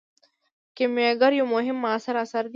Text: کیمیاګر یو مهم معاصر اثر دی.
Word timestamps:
کیمیاګر 0.75 1.31
یو 1.35 1.45
مهم 1.53 1.77
معاصر 1.83 2.15
اثر 2.23 2.43
دی. 2.45 2.49